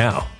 [0.00, 0.39] now.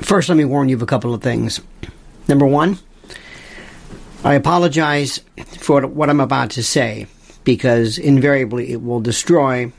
[0.00, 1.60] First, let me warn you of a couple of things.
[2.28, 2.78] Number one,
[4.24, 5.20] I apologize
[5.58, 7.06] for what I'm about to say
[7.44, 9.72] because invariably it will destroy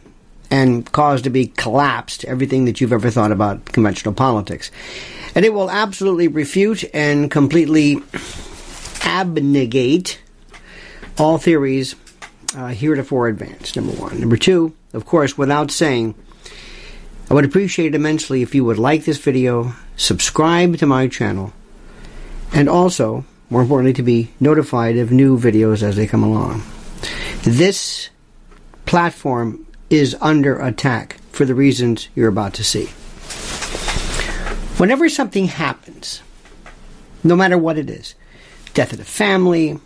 [0.52, 4.72] and cause to be collapsed everything that you've ever thought about conventional politics.
[5.34, 7.98] And it will absolutely refute and completely
[9.02, 10.22] abnegate
[11.18, 11.96] all theories
[12.56, 14.20] uh, heretofore advanced, number one.
[14.20, 16.16] Number two, of course, without saying,
[17.28, 21.54] I would appreciate it immensely if you would like this video, subscribe to my channel,
[22.54, 26.62] and also, more importantly, to be notified of new videos as they come along.
[27.42, 28.10] This
[28.86, 32.86] platform is under attack for the reasons you're about to see.
[34.78, 36.22] Whenever something happens,
[37.24, 38.14] no matter what it is
[38.76, 39.80] death of the family,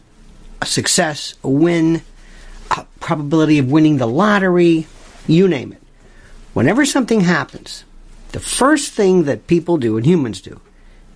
[0.62, 2.02] a success, a win,
[2.72, 4.88] a probability of winning the lottery,
[5.26, 5.79] you name it
[6.60, 7.86] whenever something happens,
[8.34, 10.60] the first thing that people do and humans do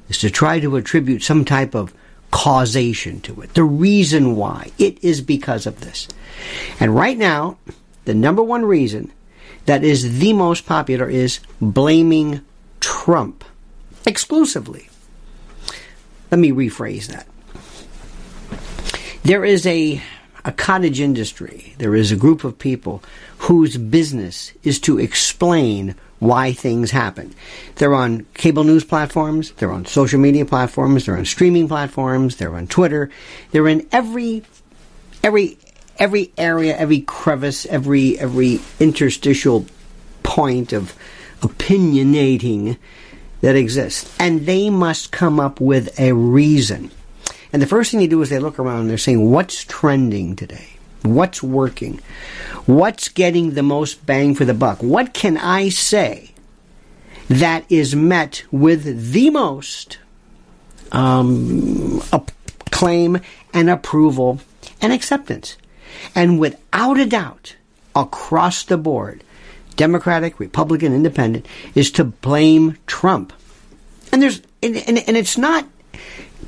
[0.08, 1.94] is to try to attribute some type of
[2.32, 3.54] causation to it.
[3.54, 4.72] The reason why.
[4.80, 6.08] It is because of this.
[6.80, 7.58] And right now,
[8.06, 9.12] the number one reason
[9.66, 12.40] that is the most popular is blaming
[12.80, 13.44] Trump
[14.06, 14.88] exclusively.
[16.32, 17.28] Let me rephrase that.
[19.24, 20.02] There is a,
[20.46, 23.04] a cottage industry, there is a group of people
[23.40, 27.34] whose business is to explain why things happen.
[27.76, 32.56] They're on cable news platforms, they're on social media platforms, they're on streaming platforms, they're
[32.56, 33.10] on Twitter,
[33.52, 34.44] they're in every
[35.22, 35.58] every
[35.98, 39.66] every area, every crevice, every every interstitial
[40.24, 40.96] point of
[41.42, 42.78] opinionating
[43.42, 44.16] that exists.
[44.20, 46.92] And they must come up with a reason.
[47.54, 50.36] And the first thing they do is they look around and they're saying, what's trending
[50.36, 50.70] today?
[51.04, 52.02] What's working?
[52.66, 54.82] What's getting the most bang for the buck?
[54.82, 56.32] What can I say
[57.30, 60.00] that is met with the most
[60.92, 63.20] um, acclaim
[63.54, 64.40] and approval
[64.82, 65.58] and acceptance?
[66.16, 67.56] And without a doubt,
[67.96, 69.24] across the board,
[69.76, 71.46] Democratic, Republican, Independent,
[71.76, 73.34] is to blame Trump.
[74.12, 75.68] And there's and, and, and it's not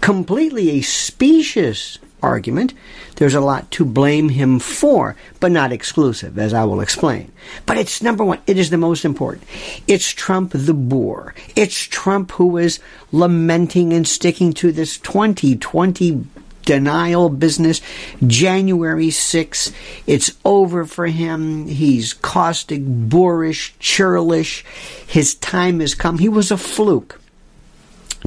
[0.02, 2.74] completely a specious argument.
[3.18, 7.32] There's a lot to blame him for, but not exclusive, as I will explain.
[7.66, 8.40] But it's number one.
[8.48, 9.48] It is the most important.
[9.88, 11.34] It's Trump the boor.
[11.56, 12.80] It's Trump who is
[13.12, 16.26] lamenting and sticking to this 2020
[16.66, 17.80] denial business.
[18.26, 19.74] January 6th,
[20.08, 21.68] it's over for him.
[21.68, 24.66] He's caustic, boorish, churlish.
[25.08, 26.18] His time has come.
[26.18, 27.22] He was a fluke.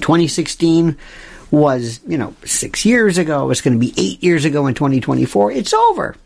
[0.00, 0.96] 2016
[1.50, 3.50] was, you know, six years ago.
[3.50, 5.52] It's going to be eight years ago in 2024.
[5.52, 6.16] It's over.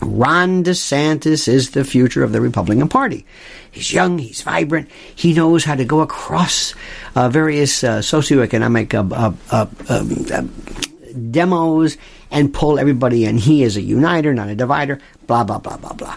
[0.00, 3.24] Ron DeSantis is the future of the Republican Party.
[3.70, 6.74] He's young, he's vibrant, he knows how to go across
[7.14, 11.96] uh, various uh, socioeconomic uh, uh um, uh, demos
[12.30, 13.38] and pull everybody in.
[13.38, 16.16] He is a uniter, not a divider, blah, blah, blah, blah, blah.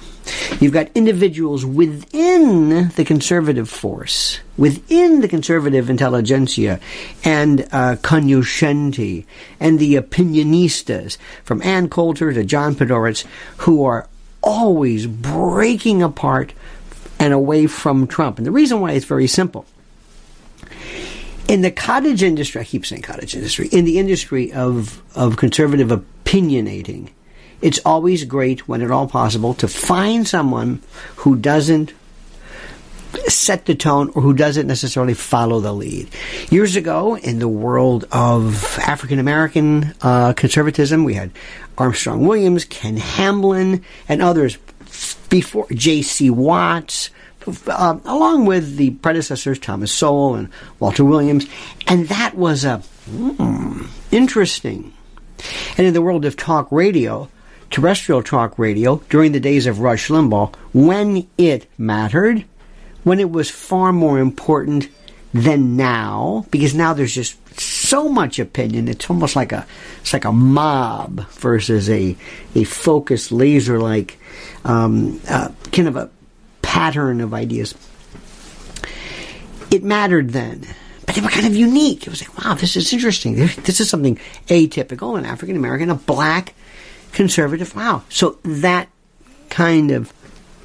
[0.60, 6.80] You've got individuals within the conservative force, within the conservative intelligentsia
[7.24, 13.26] and uh, and the opinionistas, from Ann Coulter to John Podhoretz,
[13.58, 14.08] who are
[14.42, 16.54] always breaking apart
[17.20, 18.38] and away from Trump.
[18.38, 19.66] And the reason why is very simple
[21.48, 25.90] in the cottage industry, I keep saying cottage industry, in the industry of, of conservative
[25.90, 27.10] opinionating,
[27.62, 30.82] it's always great when at all possible to find someone
[31.18, 31.94] who doesn't
[33.28, 36.10] set the tone or who doesn't necessarily follow the lead.
[36.50, 41.32] Years ago, in the world of African American uh, conservatism, we had
[41.78, 44.58] Armstrong Williams, Ken Hamblin, and others
[45.30, 46.30] before J.C.
[46.30, 47.10] Watts,
[47.68, 50.50] uh, along with the predecessors Thomas Sowell and
[50.80, 51.46] Walter Williams,
[51.88, 52.78] and that was a
[53.10, 54.94] hmm, interesting.
[55.78, 57.30] And in the world of talk radio,
[57.70, 62.46] terrestrial talk radio, during the days of Rush Limbaugh, when it mattered,
[63.04, 64.90] when it was far more important
[65.34, 68.88] than now, because now there's just so much opinion.
[68.88, 69.66] It's almost like a
[70.02, 72.16] it's like a mob versus a
[72.56, 74.18] a focused laser like
[74.64, 76.10] um, uh, kind of a
[76.76, 77.74] pattern of ideas.
[79.72, 80.68] It mattered then,
[81.06, 82.06] but they were kind of unique.
[82.06, 83.38] It was like, wow, this is interesting.
[83.38, 86.54] This is something atypical, an African American, a black
[87.14, 87.74] conservative.
[87.78, 88.04] Wow.
[88.10, 88.90] So that
[89.50, 90.12] kind of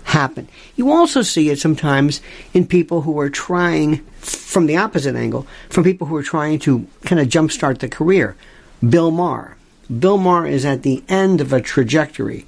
[0.02, 0.49] happened.
[0.75, 2.21] You also see it sometimes
[2.52, 6.88] in people who are trying, from the opposite angle, from people who are trying to
[7.05, 8.35] kind of jumpstart the career.
[8.83, 9.57] Bill Maher.
[9.99, 12.47] Bill Maher is at the end of a trajectory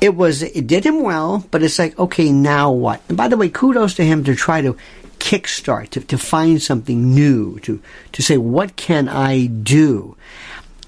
[0.00, 3.02] it was it did him well, but it's like okay, now what?
[3.08, 4.76] And by the way, kudos to him to try to
[5.18, 7.80] kickstart to, to find something new to
[8.12, 10.16] to say what can I do.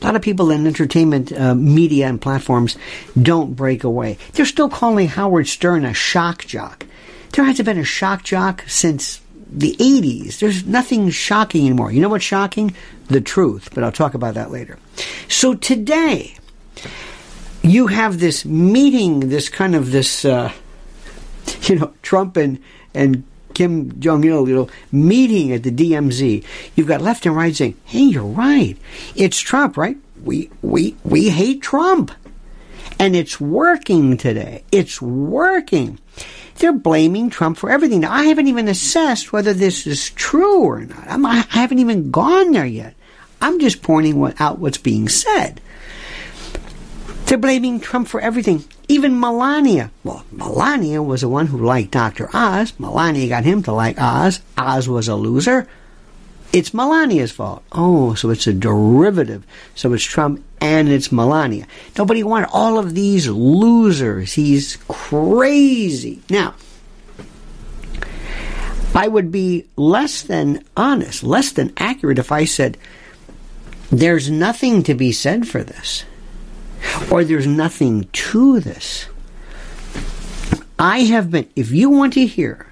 [0.01, 2.77] A lot of people in entertainment uh, media and platforms
[3.21, 4.19] don't break away.
[4.33, 6.87] They're still calling Howard Stern a shock jock.
[7.33, 9.21] There hasn't been a shock jock since
[9.53, 10.39] the 80s.
[10.39, 11.93] There's nothing shocking anymore.
[11.93, 12.75] You know what's shocking?
[13.09, 14.79] The truth, but I'll talk about that later.
[15.29, 16.37] So today,
[17.63, 20.53] you have this meeting, this kind of this, uh,
[21.63, 22.59] you know, Trump and,
[22.95, 26.45] and Kim Jong Il, you know, meeting at the DMZ.
[26.75, 28.79] You've got left and right saying, "Hey, you're right.
[29.15, 29.99] It's Trump, right?
[30.25, 32.13] We we we hate Trump,
[32.99, 34.65] and it's working today.
[34.73, 35.99] It's working."
[36.57, 38.01] They're blaming Trump for everything.
[38.01, 41.05] Now, I haven't even assessed whether this is true or not.
[41.09, 42.95] I'm, I haven't even gone there yet.
[43.41, 45.61] I'm just pointing what, out what's being said.
[47.27, 48.65] They're blaming Trump for everything.
[48.89, 49.91] Even Melania.
[50.05, 52.29] Well, Melania was the one who liked Dr.
[52.35, 52.75] Oz.
[52.79, 54.41] Melania got him to like Oz.
[54.59, 55.67] Oz was a loser.
[56.53, 57.63] It's Melania's fault.
[57.73, 59.47] Oh, so it's a derivative.
[59.75, 61.67] So it's Trump and it's Melania.
[61.97, 64.35] Nobody wanted all of these losers.
[64.35, 66.21] He's crazy.
[66.29, 66.55] Now,
[68.95, 72.77] I would be less than honest, less than accurate if I said
[73.91, 76.05] there's nothing to be said for this,
[77.11, 79.07] or there's nothing to this.
[80.79, 82.72] I have been, if you want to hear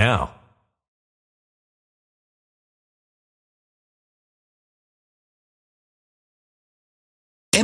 [0.01, 0.40] now.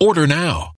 [0.00, 0.77] Order now.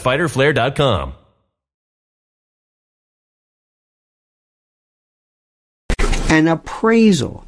[0.00, 1.14] www.fighterflare.com.
[6.28, 7.44] An appraisal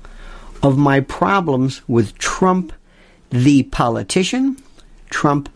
[0.62, 2.72] of my problems with Trump,
[3.30, 4.56] the politician,
[5.10, 5.48] Trump,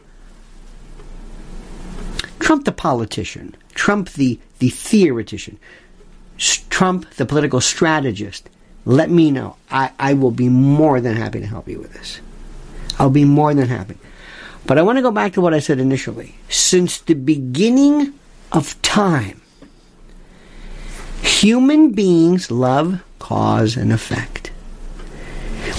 [2.39, 5.59] Trump the politician, Trump the, the theoretician,
[6.39, 8.49] Trump the political strategist.
[8.85, 9.57] Let me know.
[9.71, 12.21] I, I will be more than happy to help you with this.
[12.99, 13.97] I'll be more than happy.
[14.67, 16.35] But I want to go back to what I said initially.
[16.49, 18.15] Since the beginning
[18.53, 19.41] of time,
[21.23, 24.51] human beings love cause and effect.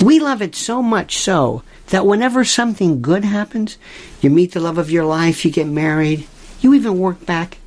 [0.01, 3.77] We love it so much so that whenever something good happens,
[4.21, 6.27] you meet the love of your life, you get married,
[6.61, 7.57] you even work back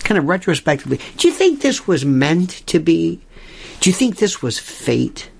[0.00, 1.00] kind of retrospectively.
[1.16, 3.20] Do you think this was meant to be?
[3.80, 5.30] Do you think this was fate?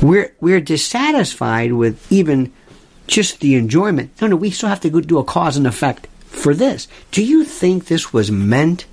[0.00, 2.52] We're, we're dissatisfied with even
[3.10, 4.12] just the enjoyment.
[4.20, 6.88] No, no, we still have to go do a cause and effect for this.
[7.10, 8.86] Do you think this was meant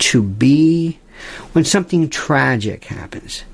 [0.00, 0.98] to be
[1.52, 3.44] when something tragic happens?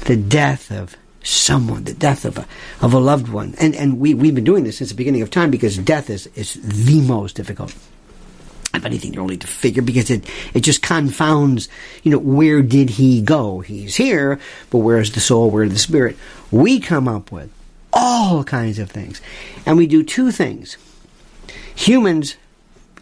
[0.00, 2.46] The death of someone, the death of a,
[2.80, 3.54] of a loved one.
[3.58, 6.26] And, and we, we've been doing this since the beginning of time because death is,
[6.34, 7.74] is the most difficult.
[8.74, 11.68] have anything really to figure because it, it just confounds,
[12.02, 13.60] you know, where did he go?
[13.60, 15.50] He's here, but where's the soul?
[15.50, 16.16] Where's the spirit?
[16.50, 17.50] We come up with
[18.06, 19.20] all kinds of things.
[19.66, 20.76] And we do two things.
[21.74, 22.36] Humans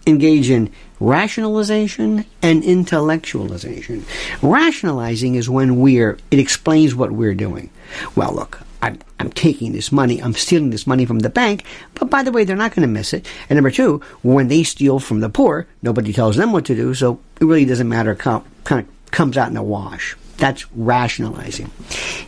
[0.07, 4.03] engage in rationalization and intellectualization.
[4.43, 7.69] Rationalizing is when we're, it explains what we're doing.
[8.17, 12.09] Well, look, I'm, I'm taking this money, I'm stealing this money from the bank, but
[12.09, 13.27] by the way, they're not going to miss it.
[13.51, 16.95] And number two, when they steal from the poor, nobody tells them what to do,
[16.95, 20.17] so it really doesn't matter, kind of comes out in a wash.
[20.39, 21.71] That's rationalizing.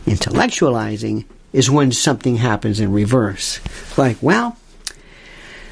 [0.05, 1.25] Intellectualizing
[1.57, 3.59] is when something happens in reverse.
[3.97, 4.57] Like, well,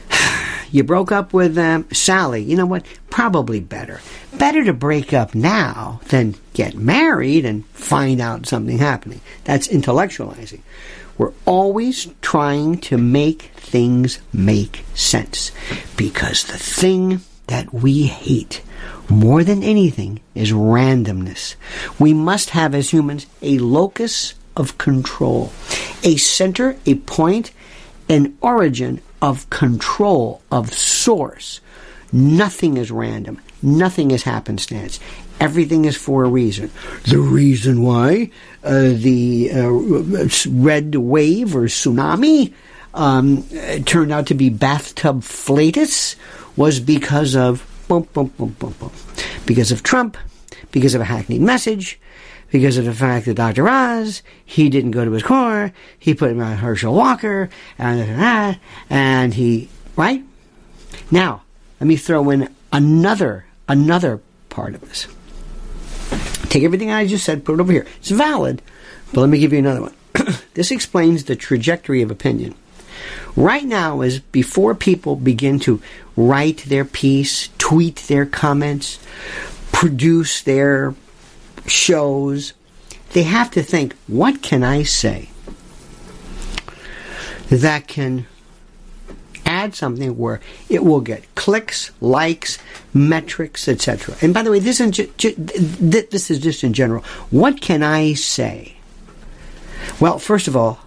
[0.71, 2.41] you broke up with um, Sally.
[2.41, 2.87] You know what?
[3.11, 4.01] Probably better.
[4.35, 9.21] Better to break up now than get married and find out something happening.
[9.43, 10.61] That's intellectualizing.
[11.19, 15.51] We're always trying to make things make sense
[15.95, 18.63] because the thing that we hate
[19.07, 21.53] more than anything is randomness.
[21.99, 25.51] We must have, as humans, a locus of control,
[26.03, 27.51] a center, a point,
[28.09, 31.61] an origin of control, of source.
[32.11, 33.41] Nothing is random.
[33.61, 34.99] Nothing is happenstance.
[35.39, 36.69] Everything is for a reason.
[37.07, 38.31] The reason why
[38.63, 42.53] uh, the uh, red wave or tsunami
[42.93, 43.43] um,
[43.85, 46.15] turned out to be bathtub flatus
[46.55, 48.91] was because of boom, boom, boom, boom, boom.
[49.45, 50.17] Because of Trump,
[50.71, 51.99] because of a hackneyed message,
[52.55, 53.67] because of the fact that Dr.
[53.67, 58.59] Oz, he didn't go to his core, he put him on Herschel Walker, and that,
[58.89, 60.23] and he, right?
[61.11, 61.43] Now,
[61.81, 65.05] let me throw in another, another part of this.
[66.49, 67.85] Take everything I just said, put it over here.
[67.97, 68.61] It's valid,
[69.11, 69.95] but let me give you another one.
[70.53, 72.55] this explains the trajectory of opinion.
[73.35, 75.81] Right now is before people begin to
[76.15, 78.97] write their piece, tweet their comments,
[79.73, 80.95] produce their
[81.67, 82.53] shows,
[83.13, 85.29] they have to think, what can I say
[87.49, 88.25] that can
[89.45, 92.57] add something where it will get clicks, likes,
[92.93, 94.15] metrics, etc.
[94.21, 95.09] And by the way, this, is
[95.79, 97.03] this is just in general.
[97.29, 98.75] What can I say?
[99.99, 100.79] Well, first of all,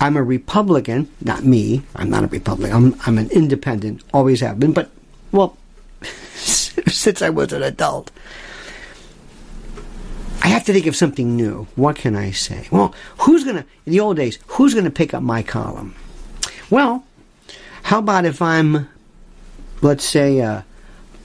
[0.00, 1.82] I'm a Republican, not me.
[1.96, 2.74] I'm not a Republican.
[2.74, 4.72] I'm, I'm an independent, always have been.
[4.72, 4.90] But,
[5.32, 5.56] well,
[6.34, 8.10] since I was an adult,
[10.44, 11.66] I have to think of something new.
[11.74, 12.68] What can I say?
[12.70, 15.94] Well, who's going to, in the old days, who's going to pick up my column?
[16.68, 17.06] Well,
[17.82, 18.86] how about if I'm,
[19.80, 20.60] let's say, uh,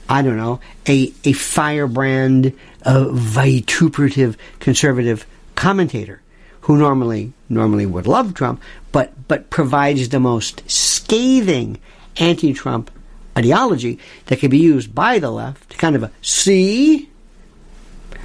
[0.08, 6.22] I don't know, a, a firebrand, a vituperative conservative commentator
[6.62, 11.78] who normally normally would love Trump, but but provides the most scathing
[12.16, 12.90] anti-Trump
[13.36, 17.09] ideology that can be used by the left to kind of a see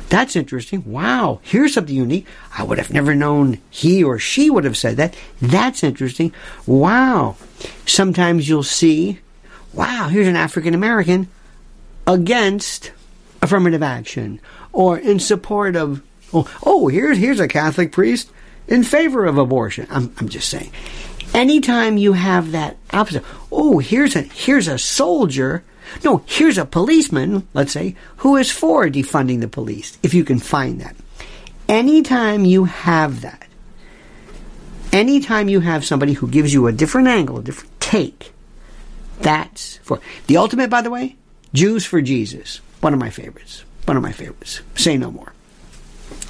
[0.10, 0.84] that's interesting.
[0.86, 2.28] Wow, here's something unique.
[2.58, 5.15] I would have never known he or she would have said that.
[5.41, 6.34] That's interesting.
[6.65, 7.38] Wow.
[7.86, 9.20] Sometimes you'll see,
[9.74, 11.28] wow, here's an African American
[12.06, 12.91] against
[13.41, 14.39] affirmative action
[14.72, 16.02] or in support of,
[16.34, 18.30] oh, oh here's, here's a Catholic priest
[18.68, 19.88] in favor of abortion.
[19.89, 20.72] I'm, I'm just saying.
[21.34, 25.63] Anytime you have that opposite, oh, here's a, here's a soldier
[26.04, 30.39] no, here's a policeman, let's say, who is for defunding the police, if you can
[30.39, 30.95] find that.
[31.67, 33.48] Anytime you have that,
[34.91, 38.32] anytime you have somebody who gives you a different angle, a different take,
[39.19, 40.00] that's for.
[40.28, 41.15] The ultimate, by the way,
[41.54, 42.62] Jews for Jesus.
[42.82, 43.63] One of my favorites.
[43.86, 44.62] One of my favorites.
[44.76, 45.34] Say no more.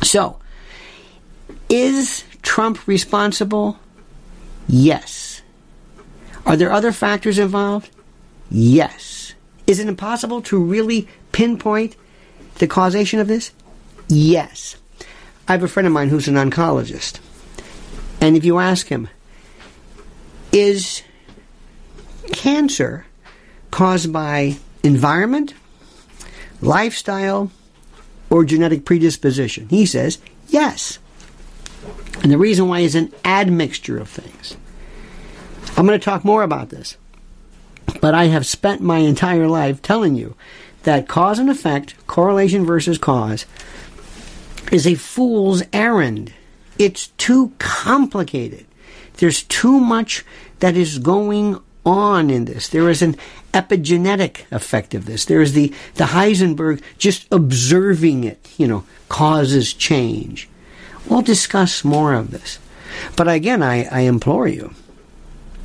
[0.03, 0.39] So,
[1.69, 3.79] is Trump responsible?
[4.67, 5.41] Yes.
[6.45, 7.89] Are there other factors involved?
[8.49, 9.24] Yes.
[9.67, 11.95] Is it impossible to really pinpoint
[12.55, 13.51] the causation of this?
[14.07, 14.75] Yes.
[15.47, 17.19] I have a friend of mine who's an oncologist.
[18.21, 19.09] And if you ask him,
[20.51, 21.03] is
[22.31, 23.05] cancer
[23.71, 25.53] caused by environment,
[26.61, 27.51] lifestyle,
[28.29, 29.69] or genetic predisposition?
[29.69, 30.99] He says, yes.
[32.23, 34.55] And the reason why is an admixture of things.
[35.77, 36.97] I'm going to talk more about this.
[38.01, 40.35] But I have spent my entire life telling you
[40.83, 43.45] that cause and effect, correlation versus cause,
[44.71, 46.33] is a fool's errand.
[46.77, 48.65] It's too complicated.
[49.17, 50.25] There's too much
[50.59, 52.67] that is going on in this.
[52.69, 53.15] There is an
[53.53, 55.25] epigenetic effect of this.
[55.25, 60.49] There is the, the Heisenberg just observing it, you know, causes change.
[61.07, 62.59] We'll discuss more of this.
[63.15, 64.73] But again, I, I implore you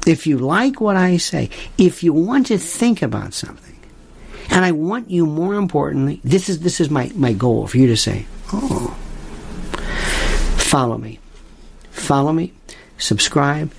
[0.07, 3.77] if you like what I say, if you want to think about something,
[4.51, 7.87] And I want you, more importantly, this is this is my, my goal for you
[7.87, 8.97] to say, oh,
[10.57, 11.19] follow me.
[11.91, 12.53] Follow me,
[12.99, 13.71] subscribe,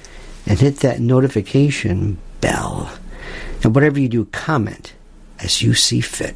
[0.46, 2.90] and hit that notification bell.
[3.64, 4.94] And whatever you do, comment
[5.40, 6.36] as you see fit.